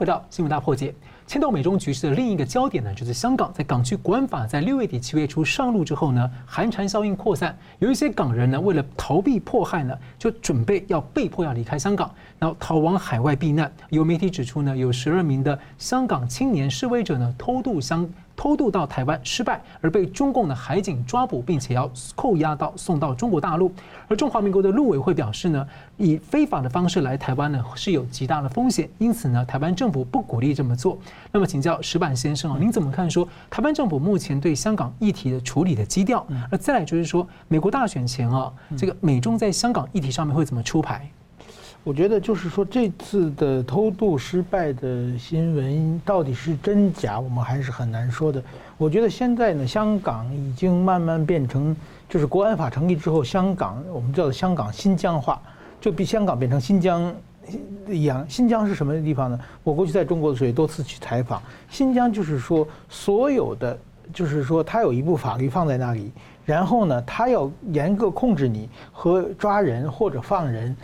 [0.00, 0.94] 回到新闻大破解。
[1.26, 13.70] 牵动美中局势的另一个焦点呢，就是香港在港区国安法在六月底七月初上路之后呢，寒蝉效应扩散，有一些港人呢，为了逃避迫害呢，就准备要被迫要离开香港，然后逃往海外避难。
[13.90, 18.08] 有媒体指出呢，有十二名的香港青年示威者呢，偷渡香。
[18.40, 23.70] 偷渡到台湾失败，而被中共的海警抓捕，并且要扣押到送到中国大陆。
[24.08, 30.98] 而中华民国的陆委会表示呢，以非法的方式来台湾呢是有极大的风险，因此呢，台湾政府不鼓励这么做。
[31.30, 36.26] 那么请教石板先生啊，您怎么看说台湾政府目前对香港议题的处理的基调？
[36.50, 41.06] 而再来就是说，美国大选前啊，这个美中在香港议题上面会怎么出牌？
[41.82, 48.42] 我觉得就是说，这次的偷渡失败的新闻到底是真假，我们还是很难说的。
[48.76, 51.74] 我觉得现在呢，香港已经慢慢变成，
[52.06, 55.40] 就是国安法成立之后，香港我们叫做香港新疆化，
[55.80, 57.14] 就比香港变成新疆
[57.88, 58.26] 一样。
[58.28, 59.40] 新疆是什么地方呢？
[59.64, 63.78] 我过去在中国的时候也多次去采访，新疆就是说，所有的
[64.12, 66.12] 就是说，他有一部法律放在那里，
[66.44, 70.76] 然后呢，他要严格控制你和抓人或者放人。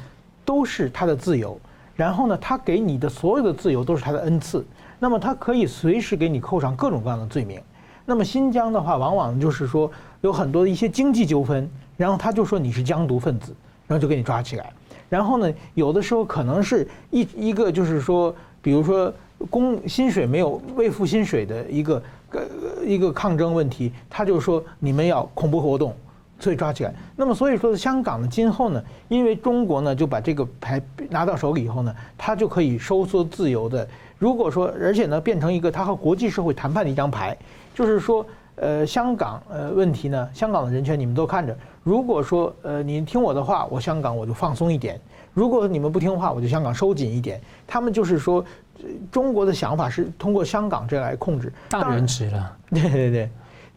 [0.46, 1.60] 都是他的自由，
[1.94, 4.64] 然后呢，他给你的所有的自由都是他的恩赐，
[4.98, 7.60] 那么他可以随时给你扣上各种各样的罪名。
[8.06, 13.52] 那么新疆的话，往往就是说有很多的一些经济纠纷，然后他就说你是疆独分子，
[13.88, 14.72] 然后就给你抓起来。
[15.08, 19.12] 然后呢，有的时候可能是一一个就是说，比如说
[19.50, 22.40] 工薪水没有未付薪水的一个呃
[22.84, 25.92] 一个抗争问题，他就说你们要恐怖活动。
[26.38, 26.94] 所以抓起来。
[27.16, 33.86] 那么所以说，香港呢，今后呢，因为中国呢就把这个牌拿到手里以后呢，它就可以收缩自由的。
[34.18, 37.36] 如果说，而且呢，变成一个它和国际社会谈判的一张牌，
[37.74, 38.24] 就是说，
[38.56, 41.56] 呃，香港呃问题呢，香港的人权你们都看着。
[41.82, 44.96] 如果说呃你听我的话，我香港我就放松一点；
[45.34, 47.40] 如果你们不听话，我就香港收紧一点。
[47.66, 48.44] 他们就是说，
[49.10, 51.52] 中国的想法是通过香港这来控制。
[51.68, 52.56] 大人值了。
[52.70, 53.30] 对对对。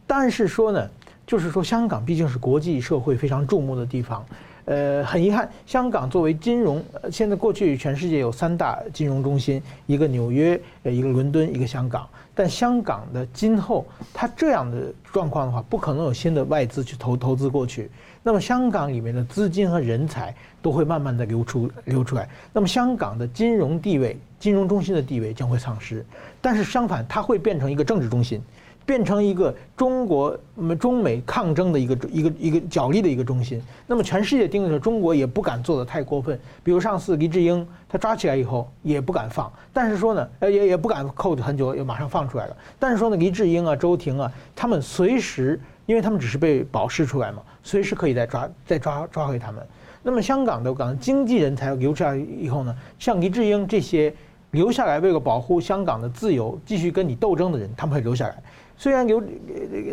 [0.07, 0.89] 但是说呢，
[1.29, 4.25] 就是说香港毕竟是国际社会非常注目的地方。
[4.65, 12.07] 呃，很遗憾，香港作为金融，现在过去全世界有三大金融中心，一个纽约，呃，一个伦敦，一个香港。
[12.33, 17.91] 但香港的今后，它这样的状况的话，不可能有新的外资去投投资过去。
[18.23, 22.27] 那么香港里面的资金和人才都会慢慢的流出流出来。
[22.51, 26.03] 那么香港的金融地位、金融中心的地位将会丧失。
[26.41, 28.41] 但是相反，它会变成一个政治中心。
[28.89, 33.61] 变成一个中国、我们中美抗争的一个一个一个角力的一个中心。
[33.85, 36.39] 那么全世界盯着中国也不敢做得太过分。
[36.63, 42.57] 比如上次黎智英他抓起来以后也不敢放，但是说呢，呃也也不敢扣很久，又马上放出来了。
[42.79, 49.63] 但是说呢，黎智英啊、周庭啊，他们随时，因为他们只是被保释出来嘛，随时可以再抓再抓抓回他们。
[50.01, 54.11] 那么香港的港经济人才留下来以后呢，像黎智英这些
[54.49, 58.41] 留下来为了保护香港的自由，继续跟你斗争的人，他们会留下来。
[58.79, 59.21] 虽然刘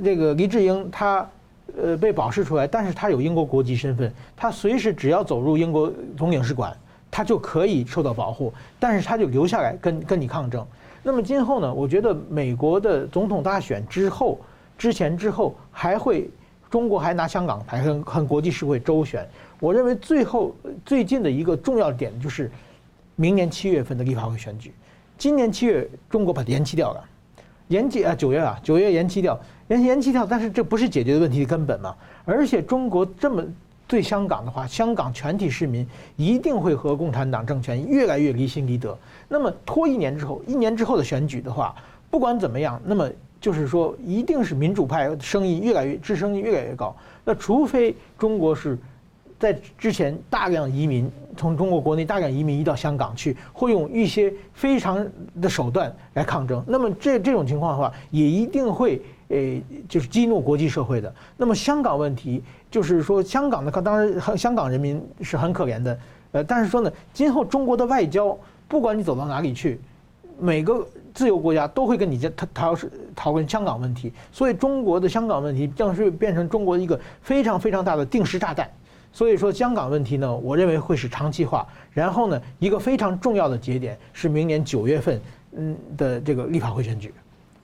[0.05, 1.29] 这个黎智英他
[1.77, 6.72] 呃被保释出来，但是他有英国国籍身份，他随时只要走入英国总领事馆，
[7.11, 10.64] 他就可以受到保护，但是他就留下来跟跟你抗争。
[11.03, 14.38] 那么今后呢，我觉得美国的总统大选之后、
[14.79, 16.31] 之前之后还会，
[16.70, 19.27] 中国还拿香港牌和和国际社会周旋。
[19.59, 22.53] 我认为最后最近的一个重要点就是
[23.16, 24.72] 明年七月份的立法会选举，
[25.18, 27.05] 今年七月中国把它延期掉了。
[27.68, 31.94] 延期啊，九月啊，九月延期掉，延延期掉，但是这不是解决的问题的根本嘛？
[32.24, 33.44] 而且中国这么
[33.87, 38.96] 对香港的话，香港全体市民一定会和共产党政权越来越离心离德。
[39.29, 41.74] 那么拖一年之后，一年之后的选举的话，
[42.11, 46.94] 不管怎么样，那么就是说，一定是民主派声音越来越，支持声音越来越高。
[47.24, 48.79] 那除非中国是。
[49.38, 55.07] 在之前，大量移民从中国国内大量移民移到香港去，会用一些非常
[55.42, 56.64] 的手段来抗争。
[56.66, 61.14] 那么这这种情况的话，也一定会诶，就是激怒国际社会的。
[61.37, 65.99] 那么香港问题，就是说香港的当然香港人民是很可怜的，
[66.33, 69.79] 呃，但是说呢，今后中国的外交，不管你走到哪里去，
[70.40, 72.79] 每个自由国家都会跟你讨讨
[73.14, 74.11] 讨论香港问题。
[74.33, 78.70] 所以中国的香港问题将是变成中国一个非常非常大的定时炸弹。
[79.16, 81.66] 所以说香港问题呢，我认为会是长期化。
[81.90, 85.18] 然后呢，一个非常重要的节点是明年九月份，
[85.57, 87.14] 嗯的这个立法会选举。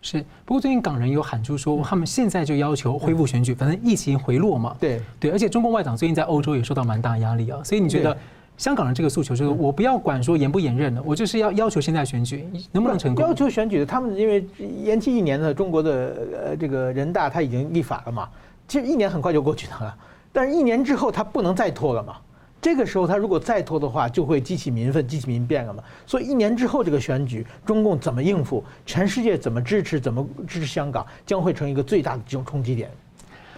[0.01, 4.75] 是，不过最近港人有喊出说，他们现在就要求恢复选举，反正疫情回落嘛。
[4.81, 7.61] 对对，而且中共外长最近在欧洲也受到蛮大压力啊。
[7.63, 8.17] 所以你觉得
[8.57, 13.23] 香港人这个诉求就是，我不要管说延不延任了，我就是要要求现在选举能不能成功？
[13.23, 14.43] 要求选举的，他们因为
[14.83, 18.27] 延期一年的中国的呃这个人大他已经立法了嘛，
[18.67, 19.95] 其实一年很快就过去了。
[20.33, 22.17] 但是，一年之后他不能再拖了嘛？
[22.61, 25.83] 这个时候他如果再拖的话，就会激起民愤，激起民变了嘛。
[26.07, 28.65] 所以，一年之后这个选举，中共怎么应付？
[28.87, 30.01] 全世界怎么支持？
[30.01, 31.07] 怎么支持香港？
[31.27, 32.91] 将会成一个最大的这种冲击点。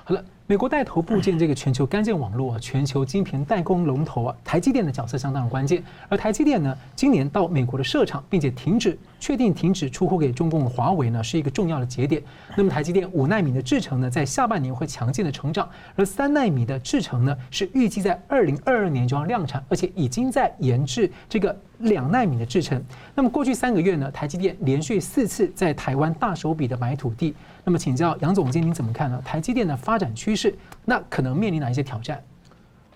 [0.05, 0.25] 好了。
[0.47, 5.83] 美国带头布建这个全球干净网络啊，全球晶片代工龙头啊，台积电的角色相当的关键。
[6.07, 12.23] 而台积电呢，今年到美国的设厂，并且停止确定停止出货给中共华为呢，是一个重要的节点。
[12.59, 21.59] 那么台积电五纳米的制程呢，在下半年会强劲的成长，而三纳米的制程呢，是预计在二零二二年就要量产，而且已经在研制这个。
[21.79, 22.81] 两纳米的制程。
[23.17, 27.35] 那么过去三个月呢，台积电连续四次在台湾大手笔的买土地。
[27.65, 29.21] 那么请教杨总监，您怎么看呢？
[29.25, 32.23] 台积电的发展趋势，那可能面临哪一些挑战？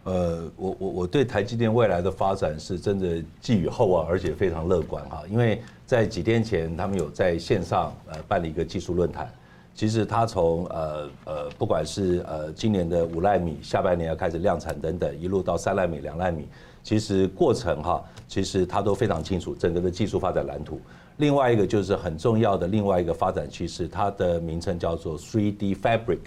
[0.05, 5.23] 呃，我我我对台积电未来的发展是真的寄予厚望，而且非常乐观哈。
[5.31, 9.31] 因为在几天前，他们有在线上呃办了一个技术论坛。
[9.75, 16.49] 其实他从呃呃，不管是呃今年的五奈米下半年要开始量产等等，一路到三奈米、两奈米。
[16.83, 20.81] 其实过程哈，其实他都非常清楚整个的技术发展蓝图。
[21.19, 26.21] 另外一个就是很重要的另外一个发展趋势，它的名称叫做 3D Fabric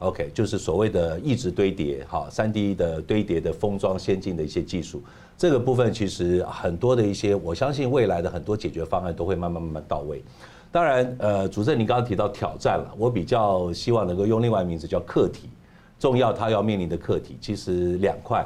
[0.00, 5.02] OK，就是所谓的一直堆叠哈，3D 的堆叠的封装先进的一些技术。
[5.36, 10.22] 这个部分其实很多的一些，我相信未来的很多解决方案都会慢慢慢慢到位。
[10.70, 15.48] 当然，呃，主持人您刚刚提到挑战了，我比较希望能够用另外一名字叫课题，
[15.98, 18.44] 重要它要面临的课题其实两块。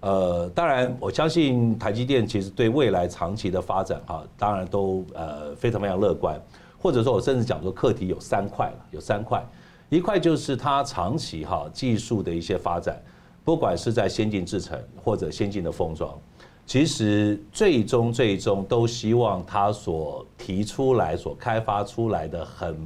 [0.00, 6.40] 呃，当然，我相信台积电其实对未来长期的发展哈，当然都呃非常非常乐观，
[6.78, 9.44] 或者说我甚至讲说课题有三块了，有三块，
[9.88, 13.00] 一块就是它长期哈技术的一些发展，
[13.44, 16.18] 不管是在先进制程或者先进的封装，
[16.66, 22.76] 其实最终最终都希望它所提出来、所开发出来的很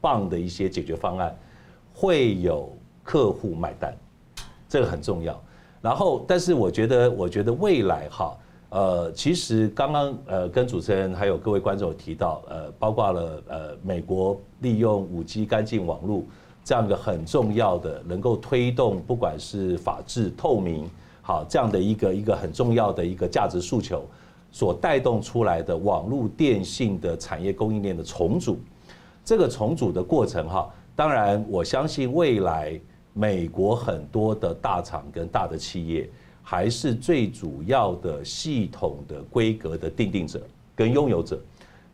[0.00, 1.36] 棒的一些解决方案，
[1.94, 3.96] 会有客户买单，
[4.68, 5.40] 这个很重要。
[5.80, 8.36] 然后，但是我觉得，我觉得未来哈。
[8.70, 16.22] 呃，其实刚刚呃跟主持人还有各位观众有提到，呃，包括了呃美国利用五 G 干净网络
[16.62, 20.88] 这样一个很重要的，能够推动不管是法治透明，
[21.20, 24.04] 好这样的一个一个很重要的一个价值诉求，
[24.52, 28.56] 所带动出来的网络电信的产业供应链的重组，
[29.24, 32.80] 这个重组的过程哈，当然我相信未来
[33.14, 36.08] 美国很多的大厂跟大的企业。
[36.50, 40.42] 还是最主要的系统的规格的定定者
[40.74, 41.38] 跟拥有者，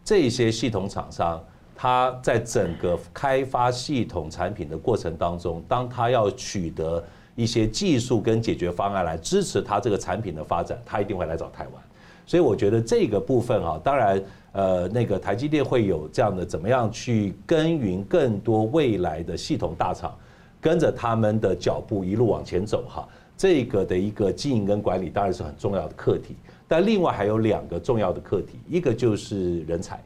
[0.02, 1.44] 这些系统厂商，
[1.74, 7.04] 他在整个开发系统产品的过程当中，当他要取得
[7.34, 11.82] 一些技术跟解决方案来支持他这个产品的发展，他一定会来找台湾。
[12.24, 14.18] 所以我觉得这个部分啊，当然
[14.52, 20.16] 呃，那个台积电会有这样的怎么样去耕耘更多未来的系统大厂，
[20.62, 23.06] 跟着他们的脚步一路往前走哈。
[23.36, 26.34] 这个的一个经营跟管理当然是很重要的课题，
[26.66, 30.02] 但另外还有两个重要的课题，一个就是人才。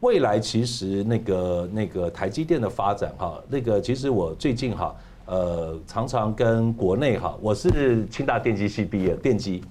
[0.00, 4.94] 未来其实那个那个台积电的发展哈，那个其实我最近哈，
[5.26, 9.62] 呃，常常跟国内哈，我是清大电机系毕业，电机，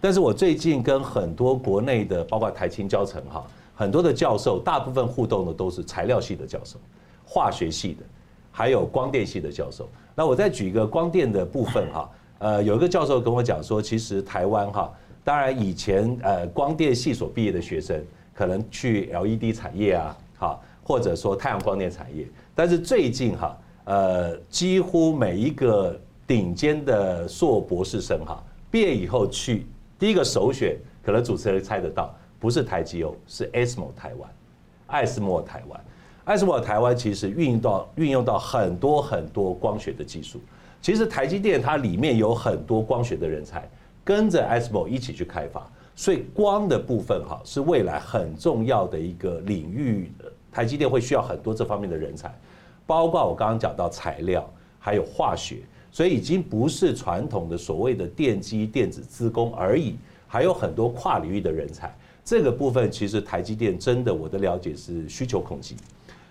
[0.00, 3.44] 但是我最近跟很多国内的，包括台清交成哈，
[3.74, 6.78] 很多的教授，大部分互动的都是材料系的教授，
[7.24, 8.04] 化学系的，
[8.52, 9.88] 还有光电系的教授。
[10.14, 12.08] 那我再举一个光电的部分哈。
[12.38, 14.92] 呃，有一个教授跟我讲说，其实台湾哈，
[15.24, 29.66] 当然以前呃光电系所毕业的学生，可能去 LED 产业啊，哈，或者说太阳光电产业，但是最近哈，呃，几乎每一个顶尖的硕博士生哈，毕业以后去
[29.98, 34.30] 第一个首选，可能主持人猜得到，不是台积哦，是 ASML 台湾，
[34.88, 35.80] 艾斯摩尔台湾，
[36.24, 40.38] 艾斯摩尔台湾其实运用到运用到很多很多光学的技术。
[40.86, 43.68] 其实台积电它里面有很多光学的人才，
[44.04, 50.12] 跟着 ASML 一起去开发，所以光的部分哈是未来很重要的一个领域。
[50.52, 52.32] 台积电会需要很多这方面的人才，
[52.86, 55.56] 包括我刚刚讲到材料，还有化学，
[55.90, 59.96] 所以已经不是传统的所谓的电机电子资工而已，
[60.28, 61.92] 还有很多跨领域的人才。
[62.24, 65.74] 这个部分其实台积电真的我的了解是需求恐惧。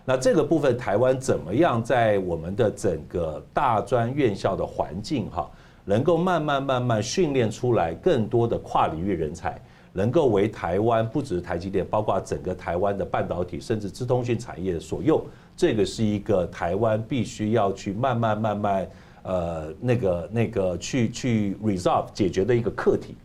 [0.07, 5.49] 那这个部分，台湾怎么样在我们的整个大专院校的环境哈，
[5.83, 9.59] 能够慢慢慢慢训练出来更多的跨领域人才，
[9.93, 15.19] 能够为台湾不只是台积电，包括整个台湾的半导体甚至资通讯产业所用，
[15.57, 18.87] 这个是一个台湾必须要去慢慢慢慢
[19.23, 23.15] 呃那个那个去去 resolve 解决的一个课题。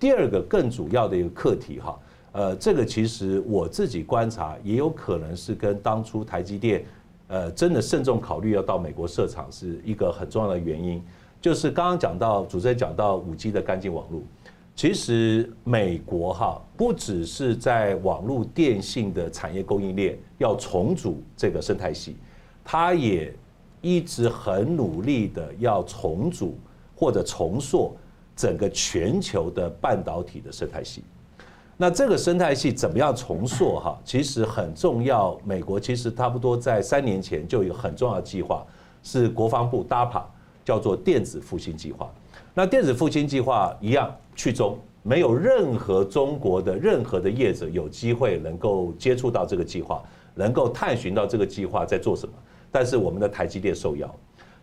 [0.00, 1.98] 第二个更主要的一个课题哈。
[2.34, 6.84] 呃，这个其实我自己观察，也有可能是跟当初台积电，
[7.28, 11.00] 呃，真的慎重考虑要到美国设厂是一个很重要的原因。
[11.40, 14.20] 就是刚刚讲到主持人讲到五 G 的干净网络，
[14.74, 22.16] 其实美国哈不只是在网络电信的产业供应链要重组这个生态系，
[22.64, 23.32] 它也
[23.80, 26.58] 一直很努力的要重组
[26.96, 27.96] 或者重塑
[28.34, 31.04] 整个全球的半导体的生态系。
[31.76, 33.98] 那这个生态系怎么样重塑哈？
[34.04, 35.36] 其实很重要。
[35.44, 38.64] 美国其实差不多在三年前就有很重要的计划，
[39.02, 40.22] 是国防部 DAPA
[40.64, 42.08] 叫做电子复兴计划。
[42.54, 50.00] 那电子复兴计划一样去中，没有任何中国的任何的业者有机会能够接触到这个计划，
[50.36, 52.32] 能够探寻到这个计划在做什么。
[52.70, 54.08] 但是我们的台积电受邀，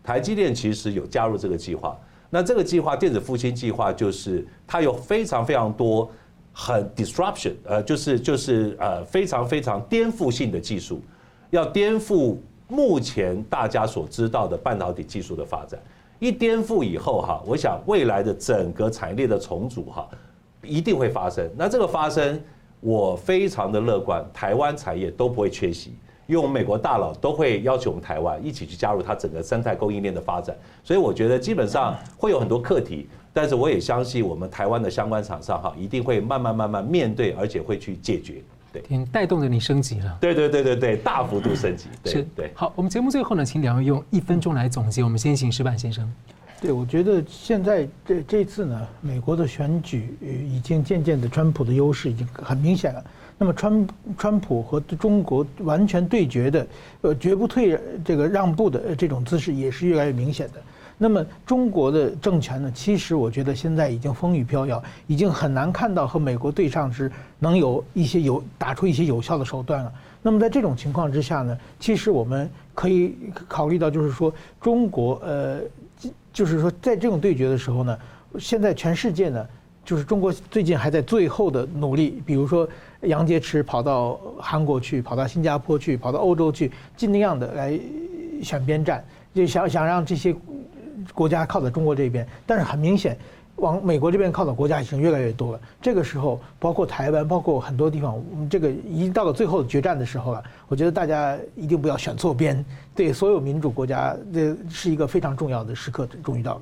[0.02, 2.00] 台积电其实有加入这个计划。
[2.30, 6.10] 那这个计划电子复兴计划就是它有非常非常多。
[6.54, 11.02] 很 disruption，呃，就是就是呃，非常非常颠覆性的技术，
[11.50, 12.38] 要颠覆
[12.68, 15.80] 目前大家所知道的半导体技术的发展。
[16.20, 20.08] 一颠覆以后哈，我想未来的整个产业链的重组哈，
[20.62, 21.50] 一定会发生。
[21.58, 22.40] 那这个发生，
[22.80, 25.96] 我非常的乐观，台湾产业都不会缺席，
[26.32, 30.56] 因为我们美国大佬都会要求我们台湾一起去加入它整个生态供应链的发展。
[30.82, 33.10] 所以我觉得基本上会有很多课题。
[33.34, 38.42] 但是我也相信，我们台湾的相关厂商哈，一定会慢慢慢慢面对，而且会去解决。
[38.72, 40.18] 对，带动着你升级了。
[40.22, 41.88] 对对对对对，大幅度升级。
[42.02, 42.50] 对是，对。
[42.56, 45.04] 好，我们节目最后呢，请两位用一分钟来总结。
[45.04, 46.10] 我们先请石板先生。
[46.62, 53.04] 对，我觉得现在这这次呢，美国的选举已经渐渐的，川普的优势已经很明显了。
[53.42, 53.88] 那么川
[54.20, 56.68] 川普和中国完全对决的，
[57.02, 57.76] 呃，绝不退
[58.06, 60.62] 这个让步的这种姿势也是越来越明显的。
[60.96, 69.92] 那么中国的政权呢，其实我觉得现在已经风雨飘摇，已经很难看到和美国对上时能有一些有打出一些有效的手段了。
[70.22, 73.16] 那么在这种情况之下呢，其实我们可以
[73.48, 74.32] 考虑到，就是说
[74.62, 75.62] 中国呃，
[76.32, 77.98] 就是说在这种对决的时候呢，
[78.38, 79.44] 现在全世界呢，
[79.84, 82.70] 就是中国最近还在最后的努力，比如说
[83.02, 87.80] 杨洁篪跑到韩国去，跑到新加坡去，跑到欧洲去，尽量的来
[88.42, 90.36] 选边站，就想想让这些。
[91.16, 93.18] 国家靠在中国这边，但是很明显，
[93.56, 95.60] 往美国这边靠的国家已经越来越多了。
[95.82, 100.44] 这个时候，包括台湾，包括很多地方，我们这个已经到了最后决战的时候了。
[100.68, 106.62] 我觉得大家一定不要选错边，对所有民主国家，这是一个非常重要的时刻，终于到了。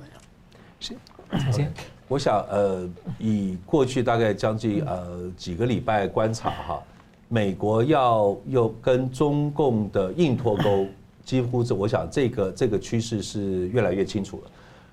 [0.80, 0.94] 是，
[1.32, 1.70] 再见。
[2.10, 2.90] 我想，呃，
[3.20, 6.82] 以过去大概将近呃几个礼拜观察哈，
[7.28, 10.88] 美国要又跟中共的硬脱钩。
[11.24, 14.50] 几乎是，我想这个这个趋势是越来越清楚了。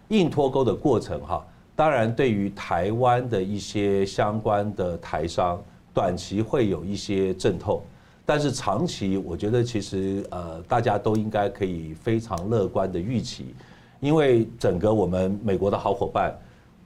[0.09, 1.43] 硬脱钩的过程哈，
[1.75, 5.59] 当然对于台湾的一些相关的台商，
[5.95, 7.81] 短期会有一些阵痛，
[8.27, 13.55] 但是长期我觉得其实呃大家都应该可以非常乐观的预期，
[13.99, 16.31] 因为整个我们美国的好伙伴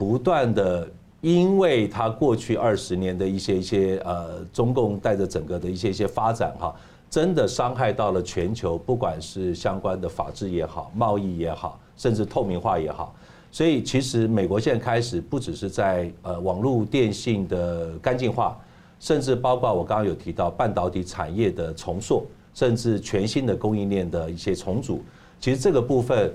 [0.02, 0.90] 不断的，
[1.22, 6.76] 因为他过去二十年的一些一些呃中共带着整个的一些一些发展哈。
[7.08, 13.14] 真的伤害到了全球，不管是相关的法治也好，贸易也好，甚至透明化也好。
[13.52, 18.58] 所以，其实美国现在开始不只是在呃网络电信的干净化，
[19.00, 22.26] 甚至包括我刚刚有提到半导体产业的重塑，
[22.56, 25.04] 甚至全新的供应链的一些重组。
[25.40, 26.34] 其实这个部分，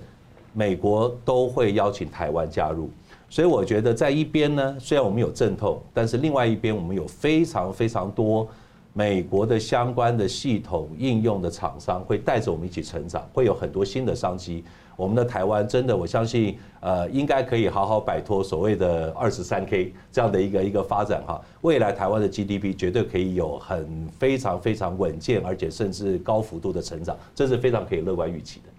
[0.52, 2.88] 美国都会邀请台湾加入。
[3.28, 8.46] 所以我觉得在一边呢，虽然我们有阵痛，但是另外一边我们有非常非常多。
[8.92, 14.64] 美国的相关的系统应用的厂商会带着我们一起成长，会有很多新的商机。
[14.96, 21.38] 我们的台湾真的，我相信，呃，应该可以好好摆脱所谓的二十三 K 这样的一个一个发展哈。
[21.60, 28.70] 未来台湾的 GDP 绝对可以有很非常非常稳健，而且甚至高幅度的成长，这是非常可以乐观预期的。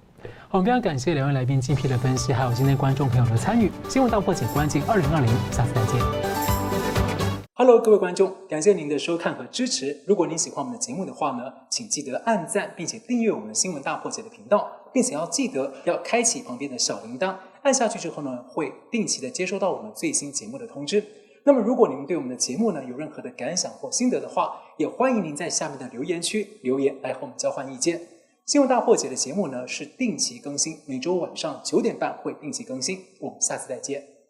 [0.49, 3.69] 我们非常感谢两位来宾精辟的分析，还有今天观众朋友的参与。
[3.89, 6.01] 新闻大破解关进二零二零，下次再见。
[7.55, 10.03] Hello，各位观众，感谢您的收看和支持。
[10.07, 21.03] 如果您喜欢我们的节目的话呢，请记得按赞，并且订阅我们新闻大破解的频道，并且要记得要开启旁边的小铃铛，按下去之后呢，会定期的接收到我们最新节目的通知。
[21.43, 27.99] 那么，如果您对我们的节目呢有任何的感想或心得的话，也欢迎您在下面的留言区留言来和我们交换意见。
[28.47, 33.03] 新闻大破解的节目呢是定期更新，每周晚上九点半会定期更新。
[33.19, 34.16] 我们下次再见。